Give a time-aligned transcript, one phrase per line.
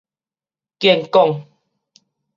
[0.81, 1.45] 見講